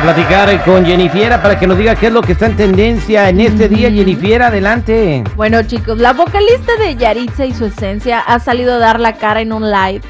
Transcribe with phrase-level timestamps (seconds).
[0.00, 3.28] A platicar con Jennifiera para que nos diga qué es lo que está en tendencia
[3.28, 3.90] en este día.
[3.90, 5.22] Jennifiera, adelante.
[5.36, 9.42] Bueno, chicos, la vocalista de Yaritza y su esencia ha salido a dar la cara
[9.42, 10.00] en un live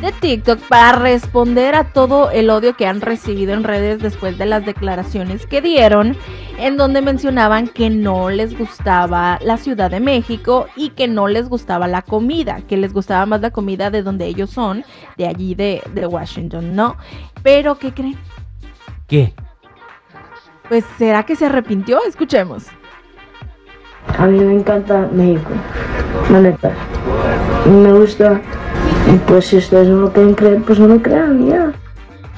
[0.00, 4.46] de TikTok para responder a todo el odio que han recibido en redes después de
[4.46, 6.16] las declaraciones que dieron,
[6.58, 11.48] en donde mencionaban que no les gustaba la Ciudad de México y que no les
[11.48, 14.84] gustaba la comida, que les gustaba más la comida de donde ellos son,
[15.16, 16.96] de allí de, de Washington, ¿no?
[17.42, 18.18] Pero, ¿qué creen?
[19.12, 19.34] ¿Qué?
[20.70, 21.98] Pues, ¿será que se arrepintió?
[22.08, 22.64] Escuchemos.
[24.16, 25.50] A mí me encanta México,
[26.30, 26.72] la neta.
[27.66, 28.40] Me gusta.
[29.12, 31.72] Y pues si ustedes no lo quieren creer, pues no lo crean, ya.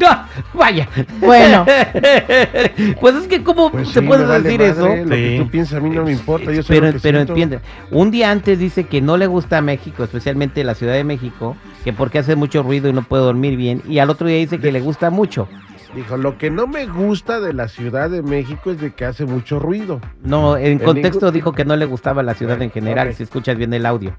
[0.04, 0.26] ¡Ah!
[0.52, 0.88] Vaya.
[1.20, 1.64] Bueno.
[3.00, 5.04] pues es que cómo Pues se sí, puede vale decir madre, eso.
[5.04, 7.60] Lo que tú piensas a mí no me importa, yo Pero, lo que pero entiende,
[7.92, 11.92] un día antes dice que no le gusta México, especialmente la Ciudad de México, que
[11.92, 14.72] porque hace mucho ruido y no puede dormir bien, y al otro día dice que
[14.72, 15.46] le gusta mucho.
[15.94, 19.24] Dijo, lo que no me gusta de la Ciudad de México es de que hace
[19.26, 20.00] mucho ruido.
[20.22, 23.22] No, en En contexto ningún- dijo que no le gustaba la ciudad en general, si
[23.22, 24.16] escuchas bien el audio.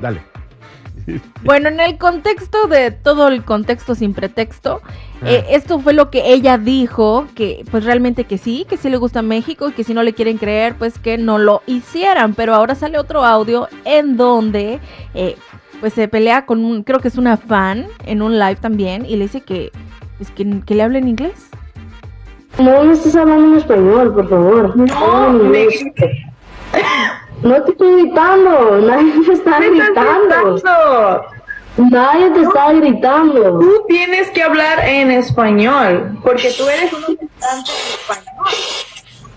[0.00, 0.20] Dale.
[1.42, 4.82] Bueno, en el contexto de todo el contexto sin pretexto,
[5.22, 5.30] Ah.
[5.30, 8.96] eh, esto fue lo que ella dijo, que pues realmente que sí, que sí le
[8.98, 12.34] gusta México y que si no le quieren creer, pues que no lo hicieran.
[12.34, 14.80] Pero ahora sale otro audio en donde
[15.14, 15.36] eh,
[15.80, 19.16] pues se pelea con un, creo que es una fan en un live también y
[19.16, 19.72] le dice que,
[20.18, 21.48] pues, que, que le hable en inglés.
[22.58, 24.76] No me estés hablando en español, por favor.
[24.76, 25.84] No, en inglés.
[27.42, 30.62] No te estoy gritando, nadie me está gritando.
[31.76, 33.58] Nadie te está gritando.
[33.58, 38.82] Tú tienes que hablar en español, porque tú eres un cantante en español.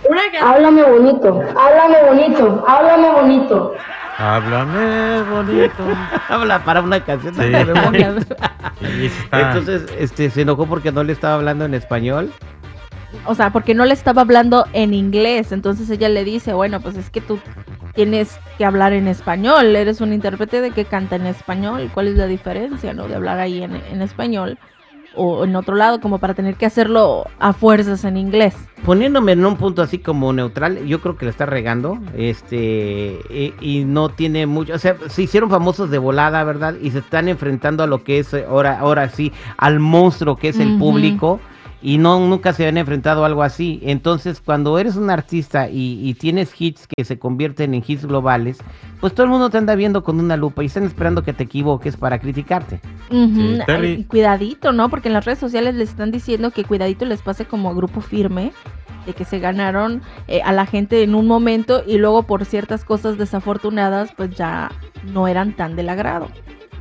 [0.08, 0.22] Una
[0.52, 3.74] Háblame bonito, háblame bonito, háblame bonito.
[4.18, 5.84] Háblame bonito.
[6.30, 7.42] Habla para una canción Sí.
[8.82, 12.32] sí Entonces, este, se enojó porque no le estaba hablando en español.
[13.26, 15.52] O sea, porque no le estaba hablando en inglés.
[15.52, 17.40] Entonces ella le dice, bueno, pues es que tú
[17.94, 19.76] tienes que hablar en español.
[19.76, 21.90] Eres un intérprete de que canta en español.
[21.94, 23.08] ¿Cuál es la diferencia, no?
[23.08, 24.58] De hablar ahí en, en español
[25.16, 28.56] o en otro lado, como para tener que hacerlo a fuerzas en inglés.
[28.86, 33.54] Poniéndome en un punto así como neutral, yo creo que le está regando, este, y,
[33.60, 36.76] y no tiene mucho, o sea, se hicieron famosos de volada, ¿verdad?
[36.82, 40.50] Y se están enfrentando a lo que es eh, ahora, ahora sí, al monstruo que
[40.50, 41.40] es el público,
[41.82, 43.80] y no, nunca se habían enfrentado a algo así.
[43.84, 48.58] Entonces, cuando eres un artista y, y tienes hits que se convierten en hits globales,
[49.00, 51.44] pues todo el mundo te anda viendo con una lupa y están esperando que te
[51.44, 52.82] equivoques para criticarte.
[53.10, 54.90] Sí, ay, cuidadito, ¿no?
[54.90, 58.52] Porque en las redes sociales les están diciendo que cuidadito les pase como grupo firme,
[59.06, 62.84] de que se ganaron eh, a la gente en un momento y luego por ciertas
[62.84, 64.72] cosas desafortunadas, pues ya
[65.14, 66.28] no eran tan del agrado.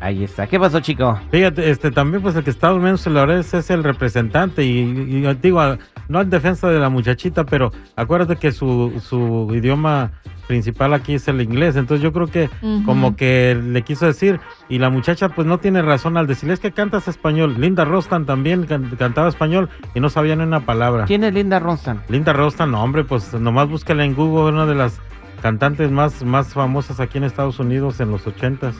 [0.05, 0.47] Ahí está.
[0.47, 1.19] ¿Qué pasó, chico?
[1.31, 5.35] Fíjate, este también pues el que está durmiendo en la es el representante y, y
[5.41, 5.61] digo,
[6.09, 10.13] no en defensa de la muchachita, pero acuérdate que su, su idioma
[10.47, 12.51] principal aquí es el inglés, entonces yo creo que
[12.85, 16.61] como que le quiso decir y la muchacha pues no tiene razón al decirle es
[16.61, 17.55] que cantas español.
[17.59, 21.07] Linda Rostan también can- cantaba español y no sabía ni una palabra.
[21.07, 22.03] ¿Quién es Linda Ronstan?
[22.11, 25.01] Linda Rostan, no, hombre, pues nomás búscala en Google, una de las
[25.41, 28.77] cantantes más, más famosas aquí en Estados Unidos en los ochentas.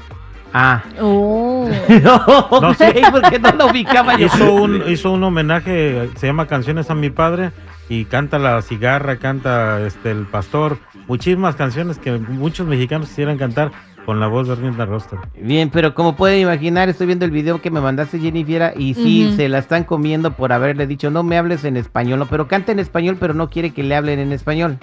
[0.57, 0.85] Ah.
[1.01, 1.69] Oh.
[2.63, 3.03] no, sé.
[3.11, 4.27] porque no lo ubicaba yo.
[4.27, 7.51] hizo un hizo un homenaje se llama canciones a mi padre
[7.89, 10.79] y canta la cigarra canta este el pastor
[11.09, 13.73] muchísimas canciones que muchos mexicanos quisieran cantar
[14.07, 17.61] con la voz de Linda Rostan Bien, pero como pueden imaginar, estoy viendo el video
[17.61, 21.39] que me mandaste, Jennifer, y sí, se la están comiendo por haberle dicho, no me
[21.39, 24.33] hables en español, no, pero canta en español, pero no quiere que le hablen en
[24.33, 24.79] español.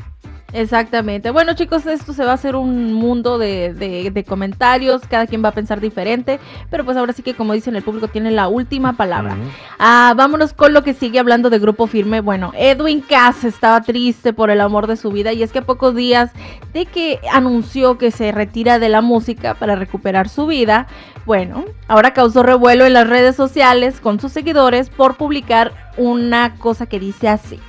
[0.54, 1.32] Exactamente.
[1.32, 5.02] Bueno, chicos, esto se va a hacer un mundo de, de- de comentarios.
[5.10, 6.40] Cada quien va a pensar diferente.
[6.70, 9.38] Pero pues ahora sí que, como dicen, el público tiene la última palabra.
[9.80, 12.20] Ah, vámonos con lo que sigue hablando de Grupo Firme.
[12.20, 15.32] Bueno, Edwin Cass estaba triste por el amor de su vida.
[15.32, 16.32] Y es que a pocos días
[16.74, 20.88] de que anunció que se retira de la música para recuperar su vida,
[21.26, 26.86] bueno, ahora causó revuelo en las redes sociales con sus seguidores por publicar una cosa
[26.86, 27.60] que dice así.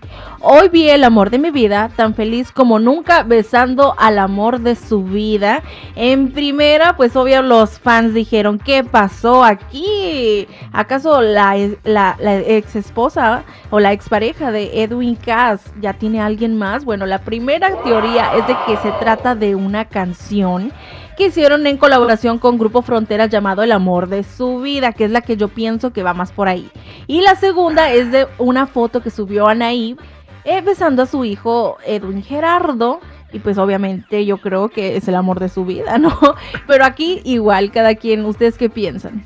[0.40, 4.74] Hoy vi el amor de mi vida, tan feliz como nunca, besando al amor de
[4.74, 5.62] su vida.
[5.94, 10.48] En primera, pues obvio los fans dijeron, ¿qué pasó aquí?
[10.72, 16.84] ¿Acaso la, la, ex esposa o la expareja de Edwin Cass ya tiene alguien más?
[16.84, 20.72] Bueno, la primera teoría es de que se trata de una canción
[21.16, 25.10] que hicieron en colaboración con Grupo Fronteras llamado El Amor de su Vida, que es
[25.10, 26.70] la que yo pienso que va más por ahí.
[27.06, 29.96] Y la segunda es de una foto que subió Anaí
[30.44, 33.00] eh, besando a su hijo Edwin Gerardo.
[33.32, 36.18] Y pues obviamente yo creo que es el amor de su vida, ¿no?
[36.66, 39.24] Pero aquí igual, cada quien, ¿ustedes qué piensan?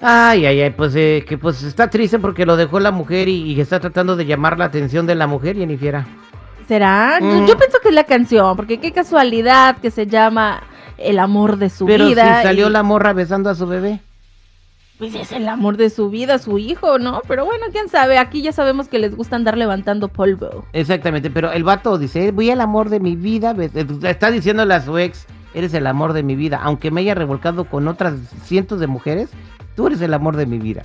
[0.00, 3.52] Ay, ay, ay, pues eh, que pues está triste porque lo dejó la mujer y,
[3.52, 6.02] y está tratando de llamar la atención de la mujer, Jennifer.
[6.68, 7.18] ¿Será?
[7.20, 7.46] Yo- Mm.
[7.46, 10.62] Yo pienso que es la canción, porque qué casualidad que se llama
[10.98, 12.38] El amor de su Pero vida.
[12.38, 14.00] si salió y- la morra besando a su bebé.
[14.98, 17.20] Pues es el amor de su vida, su hijo, ¿no?
[17.26, 20.64] Pero bueno, quién sabe, aquí ya sabemos que les gusta andar levantando polvo.
[20.72, 24.80] Exactamente, pero el vato dice, voy al amor de mi vida, eh, está diciéndole a
[24.80, 28.14] su ex, eres el amor de mi vida, aunque me haya revolcado con otras
[28.44, 29.30] cientos de mujeres,
[29.74, 30.84] tú eres el amor de mi vida.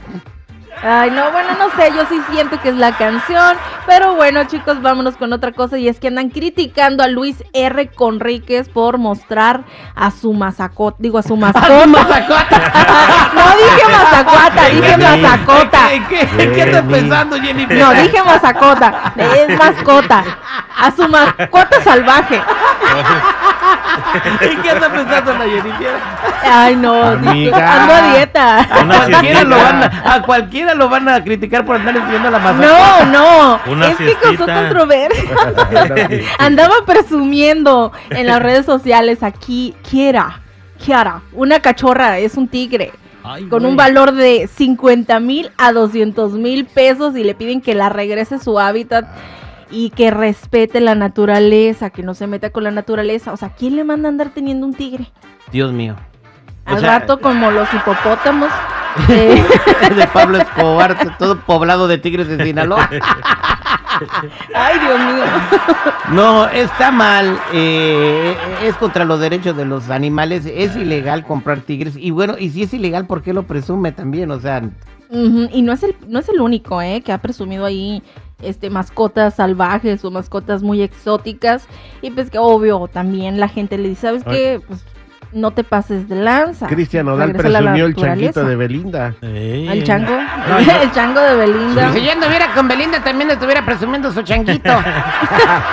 [0.82, 4.82] Ay, no, bueno, no sé, yo sí siento que es la canción, pero bueno, chicos,
[4.82, 7.88] vámonos con otra cosa y es que andan criticando a Luis R.
[7.90, 11.68] Conríquez por mostrar a su masacota, digo a su mascota.
[13.36, 15.90] no dije mazacuata, dije masacota.
[16.08, 17.78] ¿Qué, qué, qué estás pensando, Jennifer?
[17.78, 20.24] No, dije masacota, es mascota,
[20.78, 22.42] a su mascota salvaje.
[24.42, 25.94] ¿Y qué estás pensando, la Jennifer?
[26.50, 27.74] Ay, no, Amiga.
[27.82, 28.60] ando a dieta.
[28.62, 32.32] A Una cualquiera, lo van a, a cualquiera lo van a criticar por andar enseñando
[32.32, 32.58] la masa.
[32.58, 35.24] No, no, Una es que causó controversia.
[36.40, 40.42] Andaba presumiendo en las redes sociales aquí, Kiara,
[40.84, 42.92] Kiara, una cachorra, es un tigre.
[43.24, 47.76] Ay, Con un valor de 50 mil a 200 mil pesos y le piden que
[47.76, 49.06] la regrese a su hábitat
[49.70, 53.34] y que respete la naturaleza, que no se meta con la naturaleza.
[53.34, 55.08] O sea, ¿quién le manda a andar teniendo un tigre?
[55.52, 55.96] Dios mío.
[56.70, 58.50] O Al sea, rato como los hipopótamos.
[59.10, 59.44] eh,
[59.96, 62.90] de Pablo Escobar, todo poblado de tigres de Sinaloa.
[64.56, 65.24] ay, Dios mío.
[66.12, 67.40] No, está mal.
[67.54, 70.46] eh, es contra los derechos de los animales.
[70.46, 71.96] Es ilegal comprar tigres.
[71.98, 74.32] Y bueno, y si es ilegal, ¿por qué lo presume también?
[74.32, 74.62] O sea,
[75.12, 77.02] Y no es el, no es el único, ¿eh?
[77.02, 78.04] Que ha presumido ahí
[78.42, 81.68] este mascotas salvajes o mascotas muy exóticas.
[82.02, 84.62] Y pues que obvio también la gente le dice, ¿sabes qué?
[84.68, 84.84] Pues
[85.32, 86.68] no te pases de lanza.
[86.68, 89.14] Cristian Odal presumió el changuito de Belinda.
[89.22, 89.68] Ey.
[89.70, 90.12] El chango.
[90.12, 91.94] No, el chango de Belinda.
[91.94, 94.70] si yo anduviera con Belinda, también estuviera presumiendo su changuito.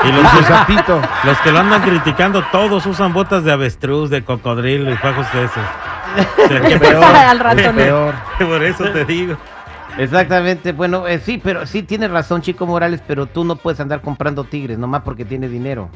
[0.04, 1.00] Y los, Su sapito.
[1.24, 5.44] los que lo andan criticando, todos usan botas de avestruz, de cocodrilo y fajos de
[5.44, 6.78] esos.
[6.78, 7.04] Peor.
[7.04, 8.14] Al rato Es peor.
[8.38, 9.36] Por eso te digo.
[9.98, 14.02] Exactamente, bueno, eh, sí, pero sí tienes razón, Chico Morales, pero tú no puedes andar
[14.02, 15.88] comprando tigres, nomás porque tienes dinero.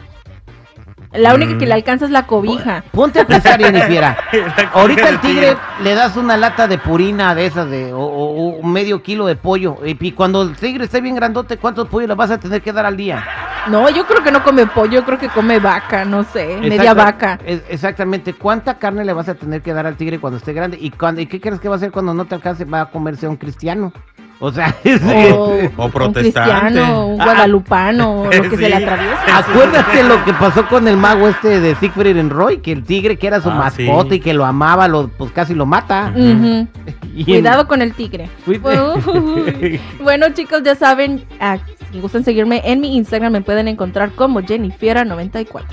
[1.12, 1.58] La única Mm.
[1.58, 2.84] que le alcanza es la cobija.
[2.92, 4.16] Ponte a pensar, Jennifer.
[4.72, 9.02] Ahorita el tigre le das una lata de purina de esas de o, o- medio
[9.02, 12.30] kilo de pollo y, y cuando el tigre esté bien grandote, ¿cuántos pollos le vas
[12.30, 13.24] a tener que dar al día?
[13.68, 16.94] No, yo creo que no come pollo, yo creo que come vaca, no sé, media
[16.94, 17.38] vaca.
[17.44, 18.32] es- exactamente.
[18.34, 20.78] ¿Cuánta carne le vas a tener que dar al tigre cuando esté grande?
[20.80, 22.64] ¿Y, cuando, ¿y qué crees que va a hacer cuando no te alcance?
[22.64, 23.92] Va a comerse a un cristiano.
[24.42, 26.20] O sea, es- O, O un protestante.
[26.22, 27.24] cristiano, un Ah.
[27.24, 29.38] guadalupano, o lo que se le atraviesa.
[29.38, 33.16] Acuérdate lo que pasó con el mago este de Siegfried and Roy, que el tigre
[33.18, 34.14] que era su Ah, mascota sí.
[34.16, 36.12] y que lo amaba, lo, pues casi lo mata.
[37.12, 38.30] Y en- Cuidado con el tigre.
[40.02, 41.58] Bueno, chicos, ya saben, ah,
[41.92, 45.64] si gustan seguirme en mi Instagram, me pueden encontrar como Jennifiera94.